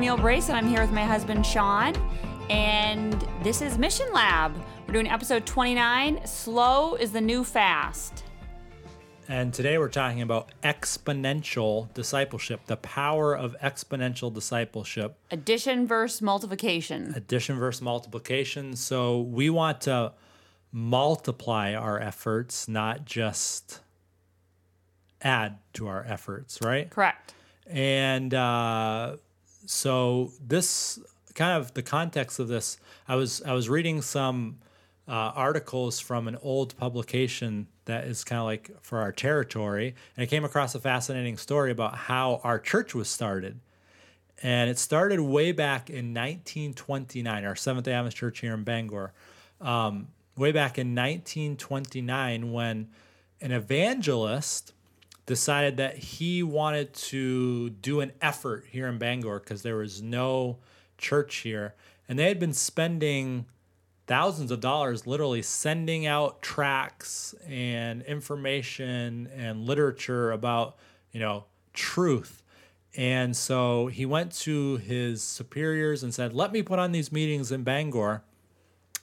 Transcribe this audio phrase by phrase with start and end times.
[0.00, 1.94] Camille Brace, and I'm here with my husband Sean.
[2.48, 4.56] And this is Mission Lab.
[4.86, 8.24] We're doing episode 29 Slow is the New Fast.
[9.28, 17.12] And today we're talking about exponential discipleship, the power of exponential discipleship, Addition versus multiplication.
[17.14, 18.76] addition versus multiplication.
[18.76, 20.14] So we want to
[20.72, 23.80] multiply our efforts, not just
[25.20, 26.88] add to our efforts, right?
[26.88, 27.34] Correct.
[27.66, 29.16] And uh,
[29.66, 30.98] so this
[31.34, 34.58] kind of the context of this, I was I was reading some
[35.08, 40.22] uh, articles from an old publication that is kind of like for our territory, and
[40.22, 43.60] I came across a fascinating story about how our church was started.
[44.42, 49.12] And it started way back in 1929, our Seventh day Adventist Church here in Bangor.
[49.60, 52.88] Um, way back in 1929, when
[53.42, 54.72] an evangelist
[55.26, 60.58] decided that he wanted to do an effort here in Bangor because there was no
[60.98, 61.74] church here.
[62.08, 63.46] And they had been spending
[64.06, 70.76] thousands of dollars literally sending out tracts and information and literature about,
[71.12, 72.42] you know, truth.
[72.96, 77.52] And so he went to his superiors and said, Let me put on these meetings
[77.52, 78.24] in Bangor.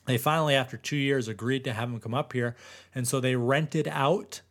[0.05, 2.55] They finally, after two years, agreed to have him come up here.
[2.93, 4.41] And so they rented out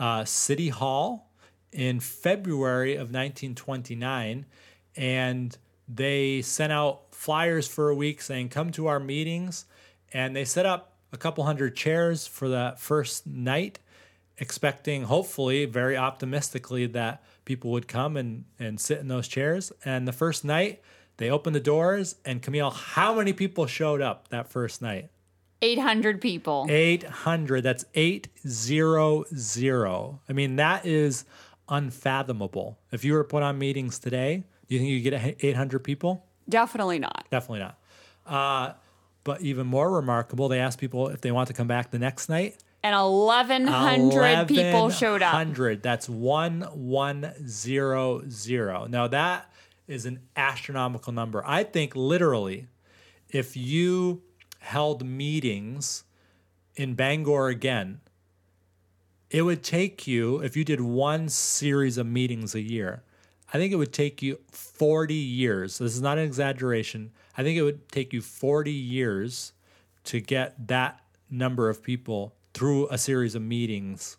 [0.00, 1.30] uh, City Hall
[1.70, 4.46] in February of 1929,
[4.96, 9.66] and they sent out flyers for a week saying, "Come to our meetings,"
[10.12, 13.78] and they set up a couple hundred chairs for that first night,
[14.38, 19.70] expecting, hopefully, very optimistically, that people would come and and sit in those chairs.
[19.84, 20.80] And the first night,
[21.18, 25.10] they opened the doors, and Camille, how many people showed up that first night?
[25.62, 26.66] 800 people.
[26.68, 27.62] 800.
[27.62, 30.18] That's 800.
[30.28, 31.24] I mean, that is
[31.68, 32.78] unfathomable.
[32.90, 36.24] If you were to put on meetings today, do you think you get 800 people?
[36.48, 37.26] Definitely not.
[37.30, 37.78] Definitely not.
[38.26, 38.72] Uh,
[39.24, 42.28] but even more remarkable, they asked people if they want to come back the next
[42.28, 42.56] night.
[42.82, 45.34] And 1,100 people showed up.
[45.34, 45.82] 100.
[45.82, 48.88] That's 1100.
[48.88, 49.52] Now, that
[49.86, 51.42] is an astronomical number.
[51.44, 52.68] I think literally,
[53.28, 54.22] if you
[54.60, 56.04] held meetings
[56.76, 58.00] in Bangor again,
[59.30, 63.02] it would take you, if you did one series of meetings a year,
[63.52, 65.78] I think it would take you 40 years.
[65.78, 67.10] This is not an exaggeration.
[67.36, 69.52] I think it would take you 40 years
[70.04, 71.00] to get that
[71.30, 74.16] number of people through a series of meetings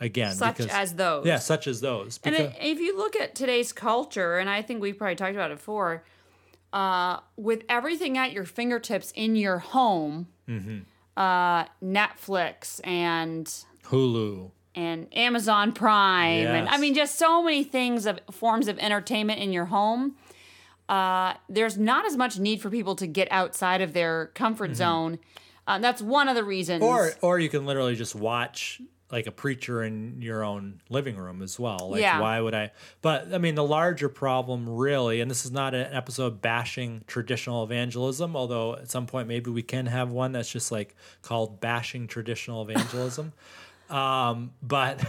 [0.00, 0.34] again.
[0.34, 1.26] Such as those.
[1.26, 2.20] Yeah, such as those.
[2.24, 5.34] And Because- it, if you look at today's culture, and I think we've probably talked
[5.34, 6.04] about it before,
[6.72, 10.78] uh, with everything at your fingertips in your home, Mm-hmm.
[11.16, 13.46] uh, Netflix and
[13.84, 14.50] Hulu.
[14.74, 19.52] and Amazon Prime, and I mean, just so many things of forms of entertainment in
[19.52, 20.16] your home.
[20.88, 25.18] Uh, there's not as much need for people to get outside of their comfort zone.
[25.66, 26.82] Uh, that's one of the reasons.
[26.82, 27.22] Mm-hmm.
[27.24, 28.80] Or or you can literally just watch
[29.10, 31.88] like a preacher in your own living room as well.
[31.90, 32.20] Like Yeah.
[32.20, 35.92] why would I but I mean the larger problem really, and this is not an
[35.92, 40.70] episode bashing traditional evangelism, although at some point maybe we can have one that's just
[40.70, 43.32] like called bashing traditional evangelism.
[43.90, 45.02] um, but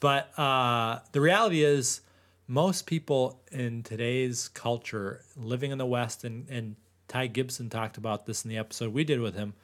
[0.00, 2.02] but uh, the reality is
[2.46, 6.76] most people in today's culture living in the West and, and
[7.08, 9.54] Ty Gibson talked about this in the episode we did with him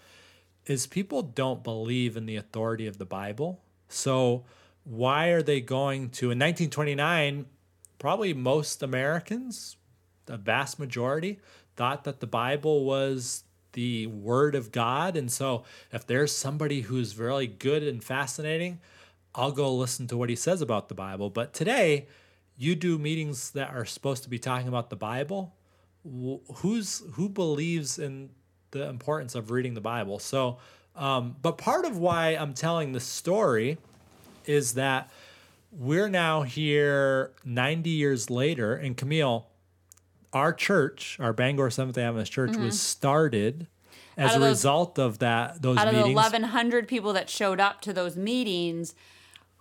[0.69, 3.61] is people don't believe in the authority of the Bible.
[3.89, 4.45] So
[4.85, 7.47] why are they going to in 1929
[7.99, 9.77] probably most Americans,
[10.27, 11.41] the vast majority
[11.77, 17.19] thought that the Bible was the word of God and so if there's somebody who's
[17.19, 18.81] really good and fascinating,
[19.35, 21.31] I'll go listen to what he says about the Bible.
[21.31, 22.09] But today,
[22.57, 25.55] you do meetings that are supposed to be talking about the Bible.
[26.57, 28.31] Who's who believes in
[28.71, 30.19] the importance of reading the Bible?
[30.19, 30.59] So,
[30.97, 33.79] um, but part of why I'm telling this story
[34.47, 35.11] is that
[35.71, 39.47] we're now here 90 years later, and Camille,
[40.33, 43.67] our church, our Bangor Seventh Adventist Church, was started
[44.17, 44.37] as Mm-hmm.
[44.37, 47.93] A those- result of that those out of the 1,100 people that showed up to
[47.93, 48.95] those meetings,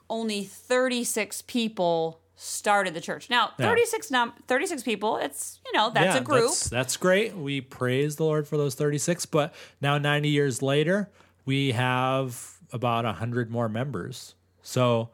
[0.09, 3.29] only 36 people started the church.
[3.29, 3.67] Now, Yeah.
[3.67, 6.45] 36 num 36 people, it's, you know, that's yeah, a group.
[6.45, 7.35] That's, that's great.
[7.35, 9.25] We praise the Lord for those 36.
[9.25, 11.09] But now, 90 years later,
[11.45, 14.35] we have about 100 more members.
[14.61, 15.09] So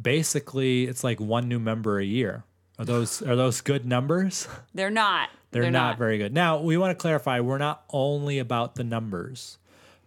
[0.00, 2.44] basically, it's like one new member a year.
[2.78, 4.48] Are those are those good numbers?
[4.74, 5.28] They're not.
[5.50, 6.32] They're, not, very good.
[6.32, 9.58] Now, we want to clarify we're not only about the numbers,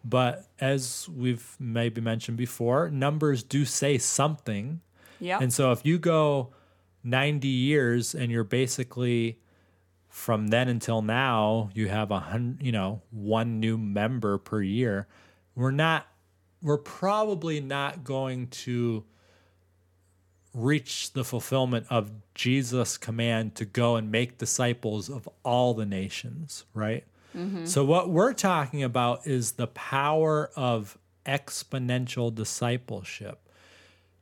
[0.04, 4.82] but as we've maybe mentioned before, numbers do say something.
[5.20, 5.42] Yep.
[5.42, 6.54] And so if you go
[7.04, 9.40] 90 years and you're basically
[10.10, 15.08] from then until now, you have a hundred, you know, one new member per year.
[15.56, 16.08] We're not,
[16.62, 19.04] we're probably not going to
[20.54, 26.64] reach the fulfillment of Jesus' command to go and make disciples of all the nations,
[26.74, 27.04] right?
[27.36, 27.66] Mm-hmm.
[27.66, 33.45] So, what we're talking about is the power of exponential discipleship.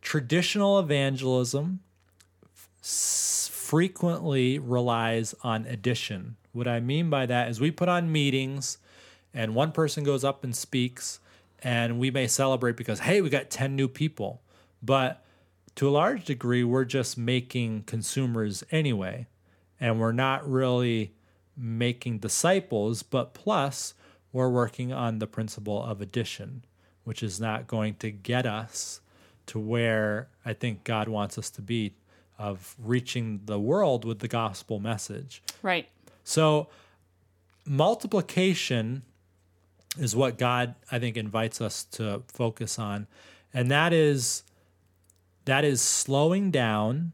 [0.03, 1.79] Traditional evangelism
[2.81, 6.35] s- frequently relies on addition.
[6.51, 8.77] What I mean by that is we put on meetings
[9.33, 11.19] and one person goes up and speaks
[11.63, 14.41] and we may celebrate because hey, we got 10 new people.
[14.83, 15.23] But
[15.75, 19.27] to a large degree we're just making consumers anyway
[19.79, 21.13] and we're not really
[21.55, 23.93] making disciples, but plus
[24.33, 26.65] we're working on the principle of addition,
[27.05, 28.99] which is not going to get us
[29.47, 31.93] to where I think God wants us to be
[32.37, 35.41] of reaching the world with the gospel message.
[35.61, 35.87] right.
[36.23, 36.69] So
[37.65, 39.03] multiplication
[39.97, 43.07] is what God I think invites us to focus on
[43.53, 44.43] and that is
[45.45, 47.13] that is slowing down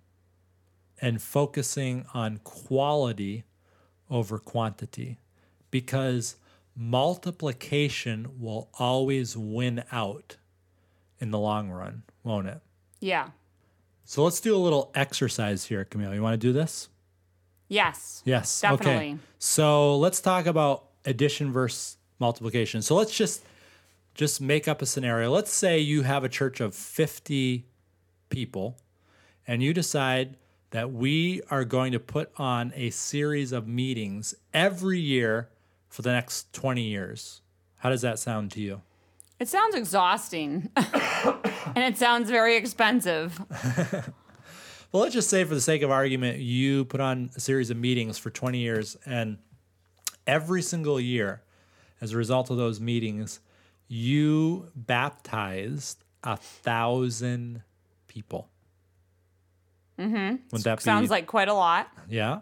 [1.01, 3.43] and focusing on quality
[4.09, 5.19] over quantity
[5.71, 6.35] because
[6.75, 10.37] multiplication will always win out
[11.19, 12.59] in the long run, won't it?
[12.99, 13.29] Yeah.
[14.05, 16.13] So let's do a little exercise here, Camille.
[16.13, 16.89] You want to do this?
[17.67, 18.23] Yes.
[18.25, 18.61] Yes.
[18.61, 18.93] Definitely.
[18.93, 19.17] Okay.
[19.37, 22.81] So let's talk about addition versus multiplication.
[22.81, 23.43] So let's just
[24.15, 25.31] just make up a scenario.
[25.31, 27.65] Let's say you have a church of 50
[28.29, 28.77] people
[29.47, 30.35] and you decide
[30.71, 35.49] that we are going to put on a series of meetings every year
[35.87, 37.41] for the next 20 years.
[37.77, 38.81] How does that sound to you?
[39.39, 40.69] It sounds exhausting.
[40.75, 43.41] and it sounds very expensive.
[44.91, 47.77] Well, let's just say, for the sake of argument, you put on a series of
[47.77, 49.37] meetings for 20 years, and
[50.25, 51.43] every single year,
[52.01, 53.39] as a result of those meetings,
[53.87, 57.61] you baptized a thousand
[58.07, 58.49] people.
[59.99, 60.37] Mm-hmm.
[60.51, 61.91] Would that be Sounds like quite a lot.
[62.09, 62.39] yeah?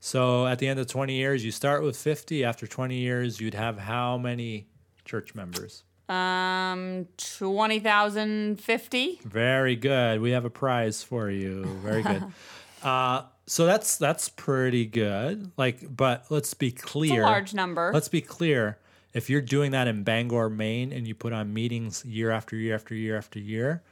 [0.00, 2.42] So at the end of 20 years, you start with 50.
[2.42, 4.66] After 20 years, you'd have how many
[5.04, 5.84] church members?
[6.08, 9.20] Um, 20,050.
[9.24, 10.20] Very good.
[10.20, 11.64] We have a prize for you.
[11.82, 12.24] Very good.
[12.82, 15.50] uh, so that's that's pretty good.
[15.56, 17.22] Like, but let's be It's a clear.
[17.22, 17.90] large number.
[17.92, 18.78] Let's be clear.
[19.14, 22.74] If you're doing that in Bangor, Maine, and you put on meetings year after year
[22.74, 23.82] after year after year,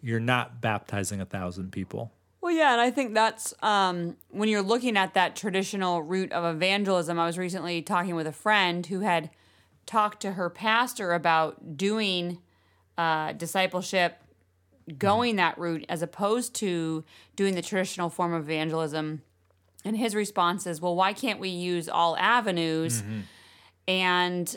[0.00, 2.12] you're not baptizing a thousand people.
[2.40, 6.44] Well, yeah, and I think that's um, when you're looking at that traditional route of
[6.54, 7.18] evangelism.
[7.18, 9.30] I was recently talking with a friend who had
[9.88, 12.38] talked to her pastor about doing
[12.96, 14.22] uh, discipleship,
[14.98, 17.04] going that route, as opposed to
[17.34, 19.22] doing the traditional form of evangelism.
[19.84, 23.02] And his response is, well, why can't we use all avenues?
[23.86, 24.54] And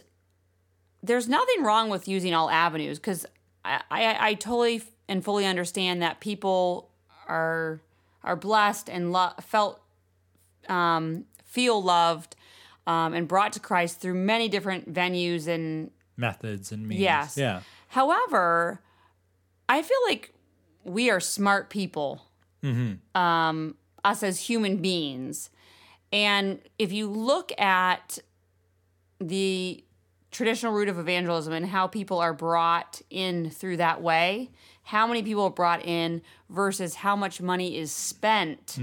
[1.01, 3.25] there's nothing wrong with using all avenues because
[3.63, 6.89] I, I, I totally and fully understand that people
[7.27, 7.79] are
[8.23, 9.81] are blessed and lo- felt
[10.69, 12.35] um, feel loved
[12.91, 17.01] um, and brought to Christ through many different venues and Methods and means.
[17.01, 17.37] Yes.
[17.37, 17.61] Yeah.
[17.87, 18.81] However,
[19.67, 20.33] I feel like
[20.83, 22.21] we are smart people,
[23.15, 25.49] um, us as human beings.
[26.11, 28.19] And if you look at
[29.19, 29.83] the
[30.31, 34.51] traditional route of evangelism and how people are brought in through that way,
[34.83, 38.77] how many people are brought in versus how much money is spent.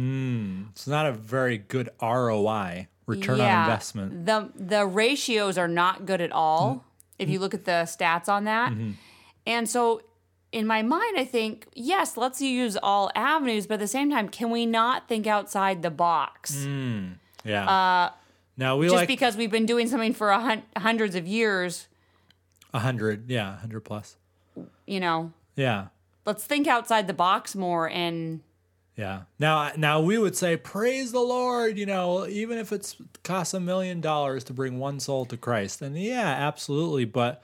[0.70, 4.26] It's not a very good ROI, return on investment.
[4.26, 6.82] The the ratios are not good at all mm-hmm.
[7.18, 8.72] if you look at the stats on that.
[8.72, 8.92] Mm-hmm.
[9.46, 10.02] And so
[10.52, 14.28] in my mind I think, yes, let's use all avenues, but at the same time,
[14.28, 16.54] can we not think outside the box?
[16.54, 17.68] Mm, yeah.
[17.68, 18.10] Uh,
[18.56, 21.88] now we Just like because we've been doing something for a hun- hundreds of years,
[22.74, 23.30] a hundred.
[23.30, 24.16] Yeah, a hundred plus.
[24.86, 25.86] you know, Yeah.
[26.26, 28.40] let's think outside the box more and
[28.98, 29.22] Yeah.
[29.38, 31.78] Now, now we would say, praise the Lord.
[31.78, 35.80] You know, even if it's costs a million dollars to bring one soul to Christ,
[35.80, 37.04] and yeah, absolutely.
[37.04, 37.42] But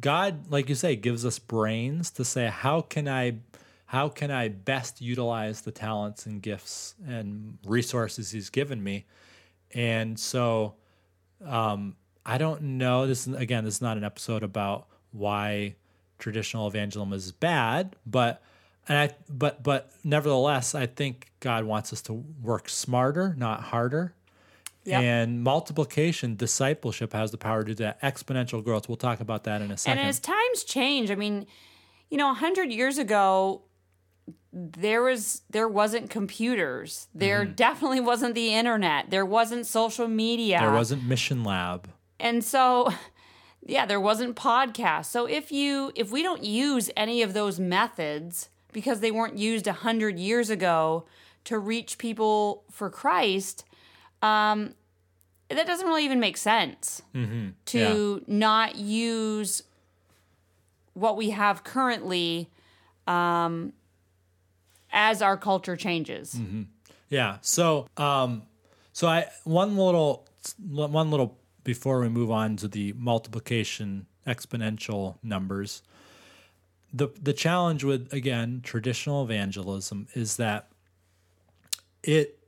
[0.00, 3.38] God, like you say, gives us brains to say, how can I,
[3.86, 9.04] how can I best utilize the talents and gifts and resources he's given me?
[9.74, 10.74] And so
[11.44, 13.08] um, I don't know.
[13.08, 15.74] This is, again, this is not an episode about why
[16.20, 18.40] traditional evangelism is bad, but
[18.88, 24.14] and I but but nevertheless, I think God wants us to work smarter, not harder.
[24.84, 25.00] Yep.
[25.00, 28.02] And multiplication, discipleship has the power to do that.
[28.02, 28.88] Exponential growth.
[28.88, 30.00] We'll talk about that in a second.
[30.00, 31.46] And as times change, I mean,
[32.10, 33.62] you know, 100 years ago,
[34.52, 37.06] there was there wasn't computers.
[37.14, 37.54] There Mm-hmm.
[37.54, 39.10] definitely wasn't the internet.
[39.10, 40.58] There wasn't social media.
[40.60, 41.88] there wasn't Mission Lab.
[42.18, 42.92] And so
[43.64, 45.06] yeah, there wasn't podcasts.
[45.06, 49.66] So if you if we don't use any of those methods because they weren't used
[49.66, 51.04] 100 years ago
[51.44, 53.64] to reach people for Christ,
[54.22, 54.74] um
[55.48, 57.02] that doesn't really even make sense
[57.66, 59.62] to not use
[60.94, 62.48] what we have currently
[63.06, 63.72] um,
[64.92, 66.38] as our culture changes.
[67.08, 67.38] Yeah.
[67.42, 68.42] So, um,
[68.92, 70.26] so I one little
[70.66, 75.82] one little before we move on to the multiplication exponential numbers.
[76.92, 80.68] The the challenge with again traditional evangelism is that
[82.02, 82.38] it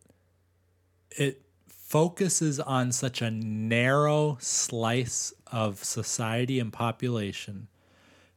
[1.11, 7.69] it focuses on such a narrow slice of society and population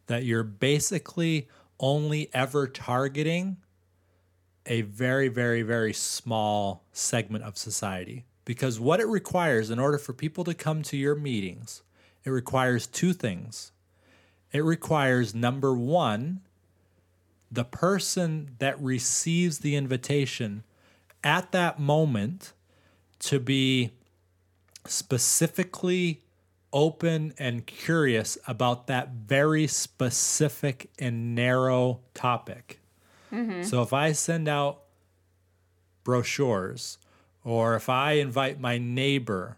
[0.05, 1.47] that you're basically
[1.79, 3.57] only ever targeting
[4.67, 8.25] a very, very, very small segment of society.
[8.45, 11.83] Because what it requires in order for people to come to your meetings,
[12.23, 13.71] it requires two things.
[14.51, 16.41] It requires number one,
[17.51, 20.63] the person that receives the invitation
[21.23, 22.53] at that moment
[23.19, 23.91] to be
[24.85, 26.21] specifically
[26.73, 32.79] open and curious about that very specific and narrow topic.
[33.31, 33.63] Mm-hmm.
[33.63, 34.83] So if I send out
[36.03, 36.97] brochures,
[37.43, 39.57] or if I invite my neighbor,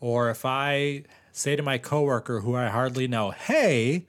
[0.00, 1.04] or if I
[1.36, 4.06] say to my coworker who I hardly know, hey,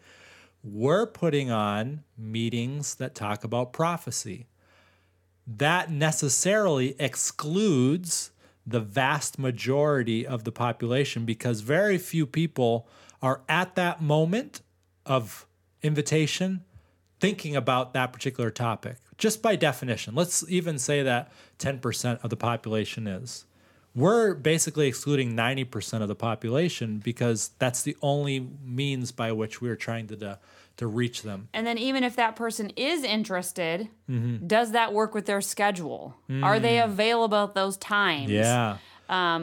[0.63, 4.45] we're putting on meetings that talk about prophecy.
[5.47, 8.31] That necessarily excludes
[8.65, 12.87] the vast majority of the population because very few people
[13.21, 14.61] are at that moment
[15.05, 15.47] of
[15.81, 16.63] invitation
[17.19, 22.35] thinking about that particular topic just by definition let's even say that 10% of the
[22.35, 23.45] population is
[23.95, 29.75] we're basically excluding 90% of the population because that's the only means by which we're
[29.77, 30.39] trying to to,
[30.77, 34.45] to reach them And then even if that person is interested, Mm-hmm.
[34.47, 36.15] does that work with their schedule?
[36.43, 38.29] Are they available at those times?
[38.29, 38.33] Mm.
[38.33, 38.77] yeah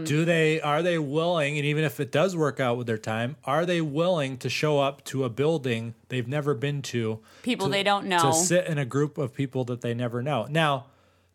[0.04, 3.36] do they are they willing and even if it does work out with their time
[3.44, 7.72] are they willing to show up to a building they've never been to People to-
[7.72, 8.18] they don't know.
[8.18, 10.46] to sit in a group of people that they never know.
[10.50, 10.86] Now,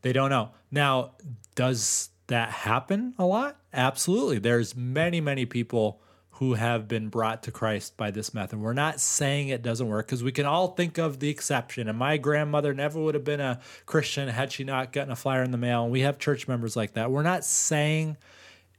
[0.01, 0.49] they don't know.
[0.71, 1.11] Now,
[1.55, 3.57] does that happen a lot?
[3.73, 4.39] Absolutely.
[4.39, 8.59] There's many, many people who have been brought to Christ by this method.
[8.59, 11.87] We're not saying it doesn't work because we can all think of the exception.
[11.87, 15.41] And my grandmother never would have been a Christian had she not gotten a flyer
[15.41, 15.83] in the mail.
[15.83, 17.09] And we have church members like that.
[17.09, 18.17] We're not saying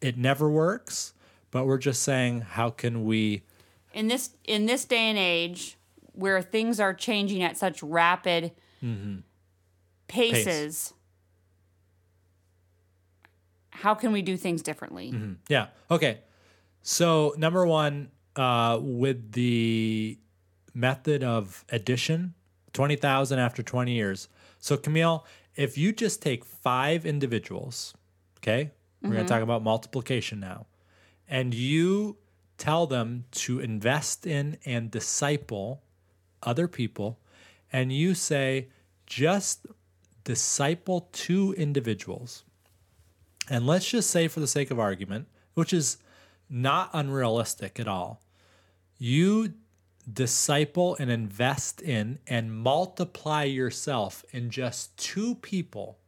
[0.00, 1.14] it never works,
[1.50, 3.42] but we're just saying how can we
[3.92, 5.76] in this in this day and age
[6.12, 8.52] where things are changing at such rapid
[8.82, 9.18] mm-hmm.
[10.06, 10.92] paces
[13.82, 15.08] how can we do things differently
[15.48, 15.66] Yeah.
[15.90, 16.20] Okay.
[16.82, 20.18] So number one, uh, with the
[20.74, 22.34] method of addition,
[22.72, 24.28] twenty thousand after twenty years.
[24.58, 27.94] So Camille, if you just take five individuals,
[28.38, 28.70] okay,
[29.02, 30.66] we're going to talk about multiplication now,
[31.28, 32.16] and you
[32.56, 35.82] tell them to invest in and disciple
[36.42, 37.18] other people,
[37.72, 38.68] and you say
[39.06, 39.66] just
[40.24, 42.44] disciple two individuals
[43.50, 45.98] and let's just say, for the sake of argument, which is
[46.48, 48.20] not unrealistic at all,
[48.98, 49.54] you
[50.10, 55.98] disciple and invest in and multiply yourself in just two people.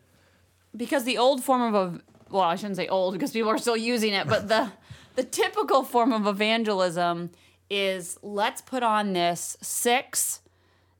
[0.76, 3.76] because the old form of a well, I shouldn't say old because people are still
[3.76, 4.70] using it, but the
[5.18, 7.30] the typical form of evangelism
[7.68, 10.42] is let's put on this six,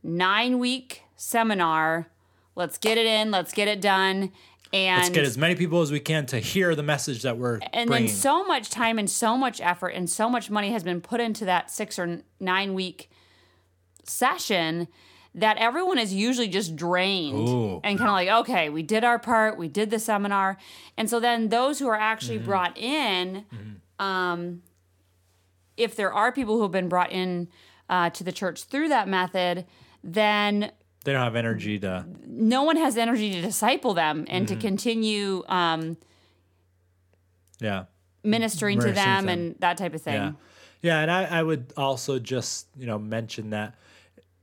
[0.02, 2.08] nine week seminar.
[2.56, 3.30] Let's get it in.
[3.30, 4.32] Let's get it done.
[4.72, 7.60] And let's get as many people as we can to hear the message that we're
[7.72, 8.08] and bringing.
[8.08, 11.20] then so much time and so much effort and so much money has been put
[11.20, 13.08] into that six or nine week
[14.02, 14.88] session
[15.32, 17.80] that everyone is usually just drained Ooh.
[17.84, 20.56] and kind of like okay we did our part we did the seminar
[20.96, 22.46] and so then those who are actually Mm-hmm.
[22.46, 23.44] brought in
[23.98, 24.62] um,
[25.76, 27.48] if there are people who have been brought in
[27.88, 29.64] uh, to the church through that method
[30.04, 30.70] then
[31.04, 34.54] they don't have energy to no one has energy to disciple them and Mm-hmm.
[34.58, 35.96] to continue um,
[37.60, 37.84] yeah.
[38.24, 39.38] ministering to Ministering to them them.
[39.38, 40.32] and that type of thing Yeah.
[40.80, 43.74] Yeah, and I, I would also just, you know, mention that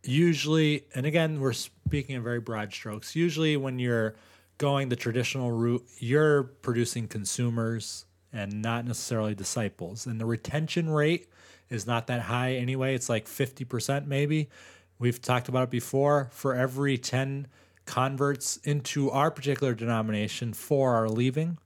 [0.04, 3.16] usually, and again, we're speaking in very broad strokes.
[3.16, 4.16] Usually, when you're
[4.58, 8.04] going the traditional route, you're producing consumers
[8.36, 10.06] and not necessarily disciples.
[10.06, 11.28] And the retention rate
[11.70, 12.94] is not that high anyway.
[12.94, 14.50] It's like 50% maybe.
[15.00, 16.30] We've talked about it before.
[16.32, 17.48] For every 10
[17.86, 21.58] converts into our particular denomination, four are leaving.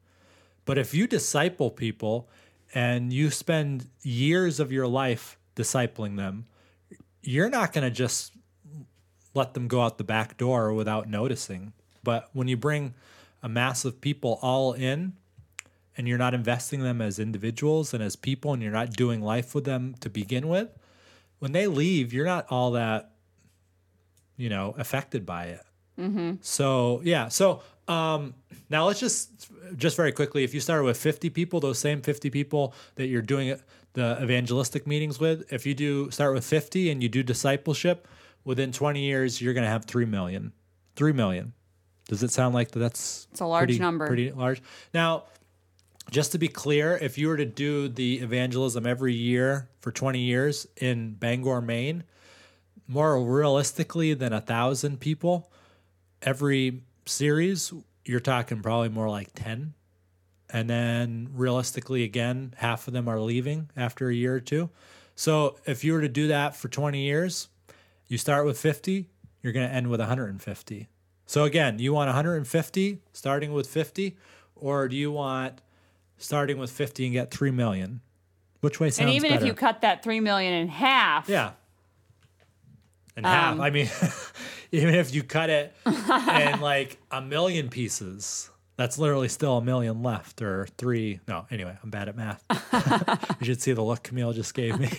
[0.66, 2.30] But if you disciple people
[2.74, 6.46] and you spend years of your life discipling them,
[7.22, 8.34] you're not going to just
[9.34, 11.74] let them go out the back door without noticing.
[12.04, 12.94] But when you bring
[13.42, 15.14] a mass of people all in
[16.00, 19.54] and you're not investing them as individuals and as people and you're not doing life
[19.54, 20.70] with them to begin with,
[21.40, 23.12] when they leave, you're not all that,
[24.38, 25.62] you know, affected by it.
[26.42, 27.28] So yeah.
[27.28, 28.34] So um,
[28.70, 30.46] now let's just just very quickly.
[30.46, 33.60] If you started with 50 people, those same 50 people that you're doing
[33.94, 38.08] the evangelistic meetings with, if you do start with 50 and you do discipleship,
[38.46, 40.54] within 20 years you're going to have three million.
[40.96, 41.52] Three million.
[42.08, 44.08] Does it sound like that's It's a large pretty- number.
[44.08, 44.62] Pretty large.
[44.94, 45.26] Now,
[46.10, 50.20] just to be clear, if you were to do the evangelism every year for 20
[50.20, 52.04] years in Bangor, Maine,
[52.88, 55.52] more realistically than a thousand people
[56.22, 57.74] every series,
[58.06, 59.74] you're talking probably more like 10.
[60.52, 64.70] And then realistically, again, half of them are leaving after a year or two.
[65.16, 67.50] So if you were to do that for 20 years,
[68.08, 69.08] you start with 50,
[69.44, 70.88] you're going to end with 150.
[71.26, 74.18] So again, you want 150 starting with 50,
[74.56, 75.62] or do you want
[76.20, 78.02] starting with 50 and get 3 million?
[78.62, 79.42] Which way sounds and even better?
[79.42, 81.52] if you cut that three million in half, Yeah.
[83.16, 83.54] And half.
[83.54, 83.90] Um, I mean,
[84.72, 85.94] even if you cut it in
[86.62, 91.20] like a million pieces, that's literally still a million left or three.
[91.28, 92.44] No, anyway, I'm bad at math.
[93.40, 94.90] you should see the look Camille just gave me.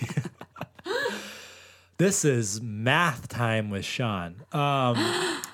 [1.99, 4.37] this is math time with Sean.
[4.53, 4.97] Um,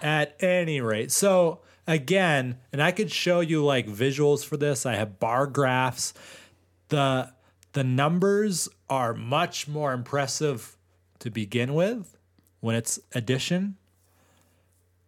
[0.03, 4.87] at any rate, so again, and I could show you like visuals for this.
[4.87, 6.15] I have bar graphs.
[6.89, 7.33] The
[7.73, 10.77] the numbers are much more impressive
[11.19, 12.17] to begin with
[12.61, 13.77] when it's addition.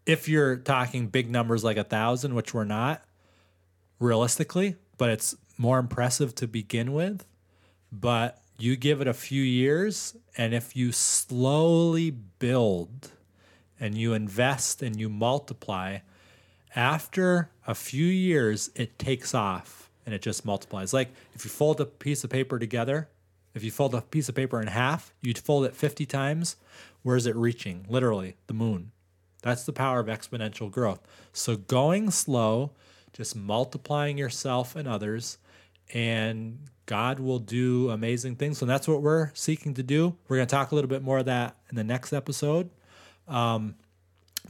[0.04, 3.02] If you're talking big numbers like a thousand, which we're not
[3.98, 7.24] realistically, but it's more impressive to begin with.
[7.90, 13.12] But you give it a few years, and if you slowly build
[13.80, 15.98] and you invest and you multiply,
[16.78, 20.94] after a few years, it takes off and it just multiplies.
[20.94, 23.08] Like if you fold a piece of paper together,
[23.52, 26.54] if you fold a piece of paper in half, you'd fold it 50 times.
[27.02, 27.84] Where is it reaching?
[27.88, 28.92] Literally, the moon.
[29.42, 31.00] That's the power of exponential growth.
[31.32, 32.70] So going slow,
[33.12, 35.38] just multiplying yourself and others,
[35.92, 38.62] and God will do amazing things.
[38.62, 40.16] And that's what we're seeking to do.
[40.28, 42.70] We're going to talk a little bit more of that in the next episode.
[43.26, 43.74] Um,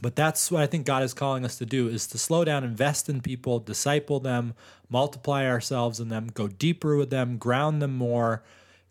[0.01, 2.63] But that's what I think God is calling us to do is to slow down,
[2.63, 4.53] invest in people, disciple them,
[4.89, 8.43] multiply ourselves in them, go deeper with them, ground them more,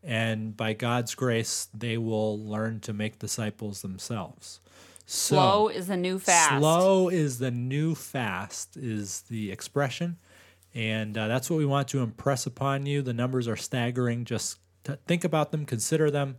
[0.02, 4.60] and by God's grace, they will learn to make disciples themselves.
[5.06, 6.58] So, slow is the new fast.
[6.58, 10.18] Slow is the new fast, is the expression.
[10.74, 13.00] And uh, that's what we want to impress upon you.
[13.00, 14.26] The numbers are staggering.
[14.26, 16.36] Just t- think about them, consider them,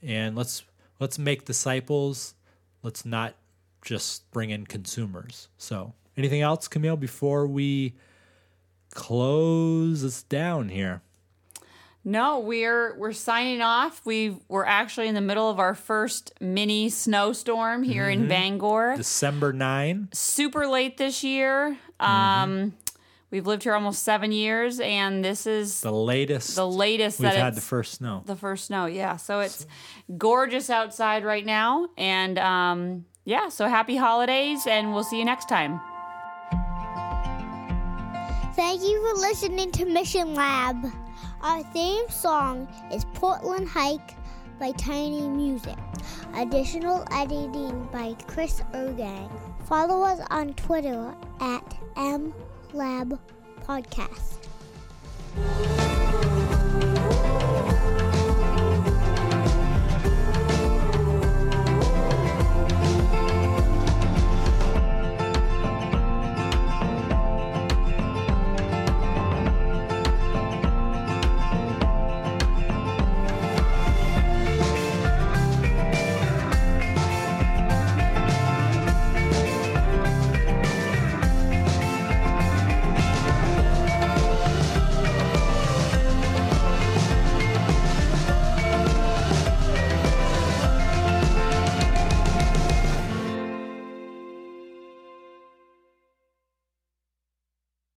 [0.00, 0.62] and let's
[1.00, 2.34] let's make disciples.
[2.82, 3.34] Let's not
[3.84, 5.48] just bring in consumers.
[5.58, 7.94] So, anything else, Camille, before we
[8.94, 11.02] close this down here?
[12.06, 14.04] No, we're we're signing off.
[14.04, 18.94] We we're actually in the middle of our first mini snowstorm here in Bangor.
[18.96, 20.08] December 9.
[20.12, 21.78] Super late this year.
[22.00, 22.74] Um,
[23.30, 27.54] we've lived here almost seven years, and this is The latest the latest we've had
[27.54, 28.22] the first snow.
[28.26, 28.84] the first snow.
[28.84, 29.66] Yeah, so it's
[30.18, 35.48] gorgeous outside right now, and um, yeah, so happy holidays, and we'll see you next
[35.48, 35.80] time.
[38.54, 40.76] Thank you for listening to Mission Lab.
[41.40, 44.14] Our theme song is Portland Hike
[44.58, 45.76] by Tiny Music.
[46.34, 49.30] Additional editing by Chris Ergang.
[49.66, 53.18] Follow us on Twitter at MLab
[53.66, 54.38] Podcast.